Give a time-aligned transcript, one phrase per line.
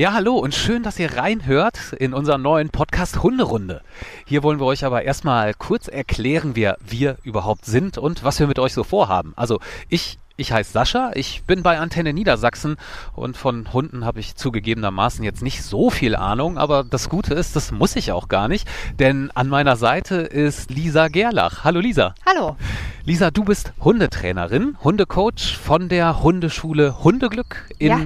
[0.00, 3.82] Ja, hallo und schön, dass ihr reinhört in unseren neuen Podcast Hunderunde.
[4.24, 8.46] Hier wollen wir euch aber erstmal kurz erklären, wer wir überhaupt sind und was wir
[8.46, 9.34] mit euch so vorhaben.
[9.36, 9.60] Also
[9.90, 12.78] ich ich heiße Sascha, ich bin bei Antenne Niedersachsen
[13.14, 17.54] und von Hunden habe ich zugegebenermaßen jetzt nicht so viel Ahnung, aber das Gute ist,
[17.54, 18.66] das muss ich auch gar nicht,
[18.98, 21.62] denn an meiner Seite ist Lisa Gerlach.
[21.62, 22.14] Hallo Lisa.
[22.24, 22.56] Hallo.
[23.04, 28.00] Lisa, du bist Hundetrainerin, Hundecoach von der Hundeschule Hundeglück in ja.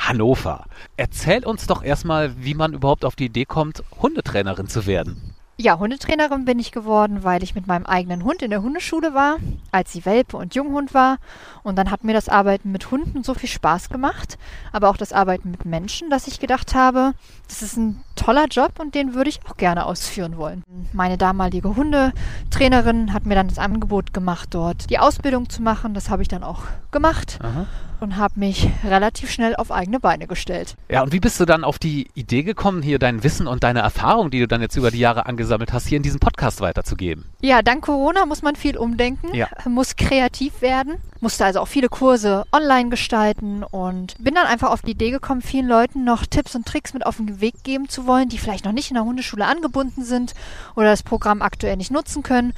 [0.00, 0.64] Hannover.
[0.96, 5.34] Erzähl uns doch erstmal, wie man überhaupt auf die Idee kommt, Hundetrainerin zu werden.
[5.62, 9.36] Ja, Hundetrainerin bin ich geworden, weil ich mit meinem eigenen Hund in der Hundeschule war,
[9.72, 11.18] als sie Welpe und Junghund war.
[11.62, 14.38] Und dann hat mir das Arbeiten mit Hunden so viel Spaß gemacht,
[14.72, 17.12] aber auch das Arbeiten mit Menschen, dass ich gedacht habe,
[17.46, 20.62] das ist ein toller Job und den würde ich auch gerne ausführen wollen.
[20.92, 25.94] Meine damalige Hundetrainerin hat mir dann das Angebot gemacht, dort die Ausbildung zu machen.
[25.94, 26.62] Das habe ich dann auch
[26.92, 27.40] gemacht.
[27.42, 27.66] Aha
[28.00, 30.76] und habe mich relativ schnell auf eigene Beine gestellt.
[30.88, 33.80] Ja, und wie bist du dann auf die Idee gekommen, hier dein Wissen und deine
[33.80, 37.24] Erfahrung, die du dann jetzt über die Jahre angesammelt hast, hier in diesem Podcast weiterzugeben?
[37.40, 39.48] Ja, dank Corona muss man viel umdenken, ja.
[39.66, 44.82] muss kreativ werden, musste also auch viele Kurse online gestalten und bin dann einfach auf
[44.82, 48.06] die Idee gekommen, vielen Leuten noch Tipps und Tricks mit auf den Weg geben zu
[48.06, 50.34] wollen, die vielleicht noch nicht in der Hundeschule angebunden sind
[50.76, 52.52] oder das Programm aktuell nicht nutzen können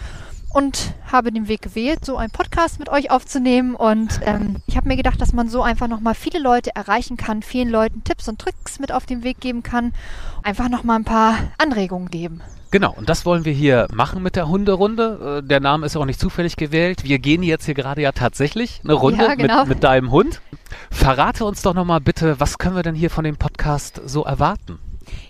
[0.53, 3.75] und habe den Weg gewählt, so einen Podcast mit euch aufzunehmen.
[3.75, 7.43] Und ähm, ich habe mir gedacht, dass man so einfach nochmal viele Leute erreichen kann,
[7.43, 9.93] vielen Leuten Tipps und Tricks mit auf den Weg geben kann,
[10.43, 12.43] einfach nochmal ein paar Anregungen geben.
[12.71, 15.43] Genau, und das wollen wir hier machen mit der Hunderunde.
[15.43, 17.05] Äh, der Name ist auch nicht zufällig gewählt.
[17.05, 19.61] Wir gehen jetzt hier gerade ja tatsächlich eine Runde ja, genau.
[19.61, 20.41] mit, mit deinem Hund.
[20.91, 24.79] Verrate uns doch nochmal bitte, was können wir denn hier von dem Podcast so erwarten?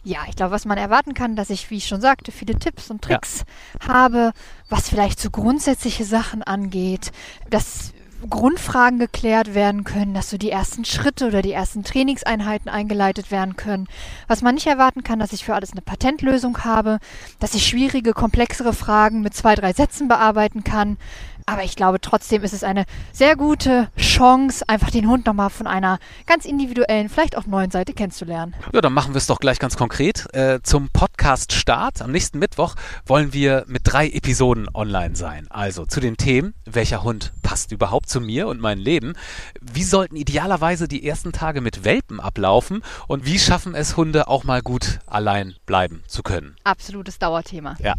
[0.04, 2.90] Ja, ich glaube, was man erwarten kann, dass ich, wie ich schon sagte, viele Tipps
[2.90, 3.44] und Tricks
[3.80, 3.88] ja.
[3.88, 4.32] habe,
[4.68, 7.12] was vielleicht so grundsätzliche Sachen angeht,
[7.50, 7.92] dass
[8.28, 13.56] Grundfragen geklärt werden können, dass so die ersten Schritte oder die ersten Trainingseinheiten eingeleitet werden
[13.56, 13.88] können.
[14.28, 16.98] Was man nicht erwarten kann, dass ich für alles eine Patentlösung habe,
[17.40, 20.98] dass ich schwierige, komplexere Fragen mit zwei, drei Sätzen bearbeiten kann,
[21.46, 25.66] aber ich glaube trotzdem ist es eine sehr gute Chance, einfach den Hund nochmal von
[25.66, 28.54] einer ganz individuellen, vielleicht auch neuen Seite kennenzulernen.
[28.72, 30.26] Ja, dann machen wir es doch gleich ganz konkret.
[30.34, 32.74] Äh, zum Podcast-Start am nächsten Mittwoch
[33.06, 35.46] wollen wir mit drei Episoden online sein.
[35.50, 39.12] Also zu den Themen, welcher Hund passt überhaupt zu mir und mein Leben?
[39.60, 42.82] Wie sollten idealerweise die ersten Tage mit Welpen ablaufen?
[43.08, 46.56] Und wie schaffen es Hunde auch mal gut allein bleiben zu können?
[46.64, 47.76] Absolutes Dauerthema.
[47.78, 47.92] Ja,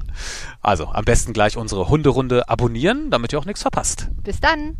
[0.63, 4.09] also am besten gleich unsere Hunderunde abonnieren, damit ihr auch nichts verpasst.
[4.23, 4.75] Bis dann!